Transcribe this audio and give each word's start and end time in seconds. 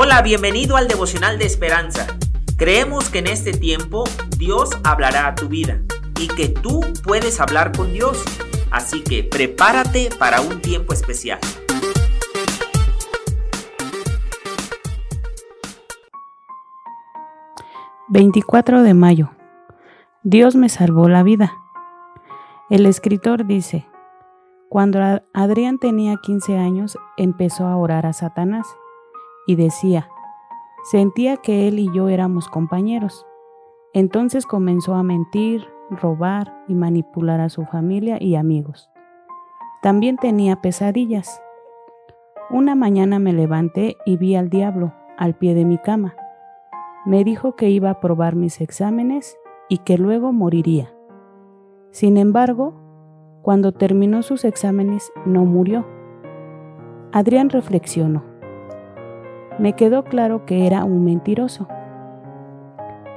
Hola, 0.00 0.22
bienvenido 0.22 0.76
al 0.76 0.86
devocional 0.86 1.40
de 1.40 1.46
esperanza. 1.46 2.06
Creemos 2.56 3.10
que 3.10 3.18
en 3.18 3.26
este 3.26 3.50
tiempo 3.50 4.04
Dios 4.36 4.70
hablará 4.84 5.26
a 5.26 5.34
tu 5.34 5.48
vida 5.48 5.80
y 6.20 6.28
que 6.28 6.48
tú 6.48 6.82
puedes 7.02 7.40
hablar 7.40 7.76
con 7.76 7.92
Dios. 7.92 8.22
Así 8.70 9.02
que 9.02 9.24
prepárate 9.24 10.10
para 10.16 10.40
un 10.40 10.62
tiempo 10.62 10.92
especial. 10.92 11.40
...24 18.08 18.82
de 18.82 18.94
mayo... 18.94 19.32
...Dios 20.22 20.54
me 20.54 20.68
salvó 20.68 21.08
la 21.08 21.24
vida... 21.24 21.58
...el 22.70 22.86
escritor 22.86 23.46
dice... 23.46 23.88
...cuando 24.68 25.00
Adrián 25.34 25.78
tenía 25.80 26.18
15 26.22 26.56
años... 26.56 26.96
...empezó 27.16 27.66
a 27.66 27.76
orar 27.76 28.06
a 28.06 28.12
Satanás 28.12 28.68
y 29.48 29.56
decía, 29.56 30.10
sentía 30.84 31.38
que 31.38 31.68
él 31.68 31.78
y 31.78 31.90
yo 31.90 32.10
éramos 32.10 32.50
compañeros. 32.50 33.26
Entonces 33.94 34.44
comenzó 34.44 34.94
a 34.94 35.02
mentir, 35.02 35.66
robar 35.90 36.64
y 36.68 36.74
manipular 36.74 37.40
a 37.40 37.48
su 37.48 37.64
familia 37.64 38.18
y 38.20 38.36
amigos. 38.36 38.90
También 39.80 40.18
tenía 40.18 40.60
pesadillas. 40.60 41.42
Una 42.50 42.74
mañana 42.74 43.18
me 43.18 43.32
levanté 43.32 43.96
y 44.04 44.18
vi 44.18 44.36
al 44.36 44.50
diablo 44.50 44.92
al 45.16 45.34
pie 45.34 45.54
de 45.54 45.64
mi 45.64 45.78
cama. 45.78 46.14
Me 47.06 47.24
dijo 47.24 47.56
que 47.56 47.70
iba 47.70 47.88
a 47.88 48.00
probar 48.00 48.36
mis 48.36 48.60
exámenes 48.60 49.38
y 49.70 49.78
que 49.78 49.96
luego 49.96 50.34
moriría. 50.34 50.92
Sin 51.90 52.18
embargo, 52.18 52.74
cuando 53.40 53.72
terminó 53.72 54.22
sus 54.22 54.44
exámenes 54.44 55.10
no 55.24 55.46
murió. 55.46 55.86
Adrián 57.12 57.48
reflexionó 57.48 58.27
me 59.58 59.72
quedó 59.72 60.04
claro 60.04 60.44
que 60.44 60.66
era 60.66 60.84
un 60.84 61.04
mentiroso. 61.04 61.66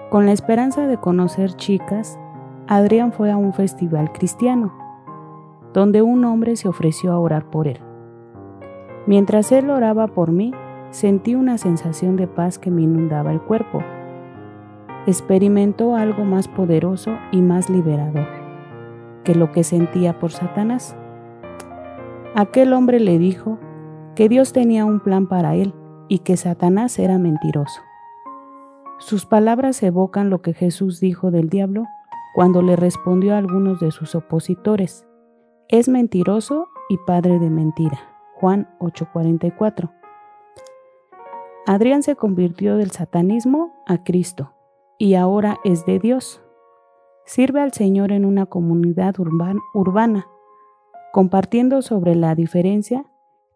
Con 0.09 0.25
la 0.25 0.31
esperanza 0.31 0.88
de 0.88 0.97
conocer 0.97 1.53
chicas, 1.53 2.20
Adrián 2.67 3.14
fue 3.14 3.31
a 3.31 3.38
un 3.38 3.53
festival 3.53 4.11
cristiano, 4.11 4.73
donde 5.73 6.02
un 6.02 6.25
hombre 6.25 6.56
se 6.56 6.67
ofreció 6.67 7.14
a 7.14 7.19
orar 7.19 7.50
por 7.50 7.67
él. 7.67 7.80
Mientras 9.06 9.52
él 9.52 9.69
oraba 9.69 10.08
por 10.08 10.31
mí, 10.31 10.53
sentí 10.89 11.36
una 11.36 11.58
sensación 11.58 12.17
de 12.17 12.28
paz 12.28 12.59
que 12.59 12.72
me 12.72 12.81
inundaba 12.81 13.31
el 13.31 13.42
cuerpo. 13.42 13.84
Experimentó 15.08 15.95
algo 15.95 16.25
más 16.25 16.47
poderoso 16.47 17.12
y 17.31 17.42
más 17.42 17.69
liberador 17.69 18.28
que 19.23 19.36
lo 19.36 19.52
que 19.52 19.64
sentía 19.64 20.19
por 20.19 20.31
Satanás. 20.31 20.95
Aquel 22.34 22.73
hombre 22.73 23.00
le 23.00 23.19
dijo 23.19 23.59
que 24.16 24.30
Dios 24.30 24.52
tenía 24.52 24.84
un 24.86 25.00
plan 25.00 25.28
para 25.28 25.56
él 25.56 25.73
y 26.12 26.20
que 26.20 26.36
Satanás 26.36 27.00
era 27.00 27.17
mentiroso. 27.17 27.81
Sus 29.00 29.26
palabras 29.26 29.81
evocan 29.81 30.30
lo 30.30 30.42
que 30.42 30.53
Jesús 30.53 31.00
dijo 31.00 31.31
del 31.31 31.48
diablo 31.48 31.86
cuando 32.36 32.62
le 32.62 32.76
respondió 32.76 33.34
a 33.34 33.38
algunos 33.38 33.80
de 33.80 33.92
sus 33.92 34.14
opositores. 34.14 35.08
Es 35.70 35.88
mentiroso 35.88 36.68
y 36.90 36.98
padre 36.98 37.40
de 37.40 37.50
mentira. 37.50 37.98
Juan 38.36 38.68
8:44. 38.80 39.90
Adrián 41.66 42.03
se 42.03 42.18
convirtió 42.18 42.75
del 42.75 42.92
satanismo 42.92 43.72
a 43.88 44.03
Cristo 44.03 44.52
y 44.98 45.14
ahora 45.14 45.59
es 45.64 45.86
de 45.86 45.98
Dios. 45.98 46.42
Sirve 47.25 47.62
al 47.62 47.72
Señor 47.72 48.12
en 48.12 48.25
una 48.25 48.48
comunidad 48.48 49.16
urbana, 49.18 50.28
compartiendo 51.14 51.81
sobre 51.81 52.16
la 52.16 52.36
diferencia 52.36 53.06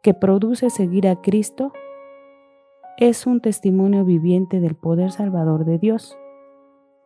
que 0.02 0.14
produce 0.14 0.70
seguir 0.70 1.10
a 1.10 1.22
Cristo 1.22 1.74
es 2.98 3.28
un 3.28 3.42
testimonio 3.42 4.06
viviente 4.06 4.62
del 4.62 4.76
poder 4.76 5.12
salvador 5.12 5.66
de 5.66 5.78
Dios. 5.78 6.18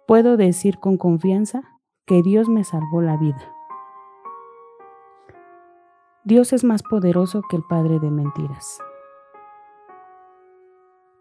Puedo 0.07 0.37
decir 0.37 0.77
con 0.79 0.97
confianza 0.97 1.63
que 2.05 2.21
Dios 2.21 2.47
me 2.47 2.63
salvó 2.63 3.01
la 3.01 3.17
vida. 3.17 3.55
Dios 6.23 6.53
es 6.53 6.63
más 6.63 6.83
poderoso 6.83 7.41
que 7.49 7.55
el 7.55 7.63
Padre 7.67 7.99
de 7.99 8.11
mentiras. 8.11 8.79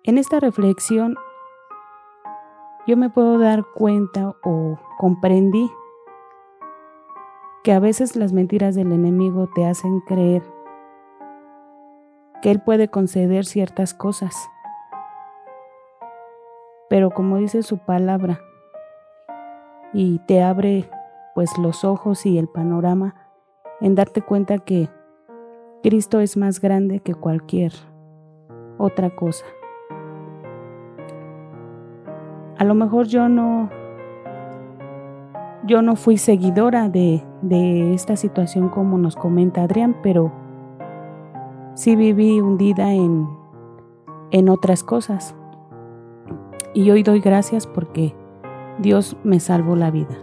En 0.04 0.18
esta 0.18 0.38
reflexión 0.38 1.16
yo 2.86 2.98
me 2.98 3.08
puedo 3.08 3.38
dar 3.38 3.64
cuenta 3.74 4.36
o 4.44 4.78
comprendí 4.98 5.70
que 7.64 7.72
a 7.72 7.80
veces 7.80 8.16
las 8.16 8.34
mentiras 8.34 8.74
del 8.74 8.92
enemigo 8.92 9.48
te 9.54 9.64
hacen 9.64 10.00
creer 10.00 10.42
que 12.42 12.50
Él 12.50 12.62
puede 12.62 12.88
conceder 12.88 13.44
ciertas 13.44 13.94
cosas 13.94 14.34
pero 16.88 17.10
como 17.10 17.36
dice 17.36 17.62
su 17.62 17.78
palabra, 17.78 18.40
y 19.92 20.18
te 20.20 20.42
abre 20.42 20.88
pues 21.34 21.56
los 21.58 21.84
ojos 21.84 22.26
y 22.26 22.38
el 22.38 22.48
panorama 22.48 23.14
en 23.80 23.94
darte 23.94 24.22
cuenta 24.22 24.58
que 24.58 24.88
Cristo 25.82 26.20
es 26.20 26.36
más 26.36 26.60
grande 26.60 27.00
que 27.00 27.14
cualquier 27.14 27.72
otra 28.76 29.10
cosa. 29.10 29.44
A 32.58 32.64
lo 32.64 32.74
mejor 32.74 33.06
yo 33.06 33.28
no 33.28 33.70
yo 35.64 35.82
no 35.82 35.96
fui 35.96 36.16
seguidora 36.16 36.88
de, 36.88 37.22
de 37.42 37.92
esta 37.94 38.16
situación 38.16 38.68
como 38.68 38.96
nos 38.96 39.16
comenta 39.16 39.62
Adrián, 39.62 39.96
pero 40.02 40.32
sí 41.74 41.94
viví 41.94 42.40
hundida 42.40 42.92
en, 42.92 43.28
en 44.30 44.48
otras 44.48 44.82
cosas. 44.82 45.36
Y 46.74 46.90
hoy 46.90 47.02
doy 47.02 47.20
gracias 47.20 47.66
porque 47.66 48.14
Dios 48.78 49.16
me 49.24 49.40
salvó 49.40 49.74
la 49.76 49.90
vida. 49.90 50.16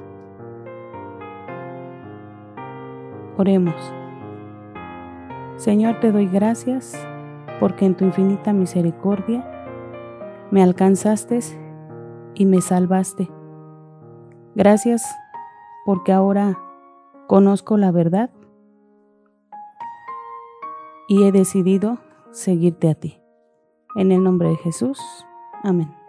Oremos. 3.37 3.75
Señor, 5.57 5.99
te 5.99 6.11
doy 6.11 6.27
gracias 6.27 6.95
porque 7.59 7.85
en 7.85 7.95
tu 7.95 8.05
infinita 8.05 8.53
misericordia 8.53 9.45
me 10.51 10.61
alcanzaste 10.61 11.39
y 12.35 12.45
me 12.45 12.61
salvaste. 12.61 13.29
Gracias 14.55 15.03
porque 15.85 16.13
ahora 16.13 16.57
conozco 17.27 17.77
la 17.77 17.91
verdad 17.91 18.29
y 21.07 21.23
he 21.23 21.31
decidido 21.31 21.97
seguirte 22.31 22.89
a 22.89 22.95
ti. 22.95 23.21
En 23.95 24.11
el 24.11 24.23
nombre 24.23 24.49
de 24.49 24.57
Jesús. 24.57 24.99
Amén. 25.63 26.04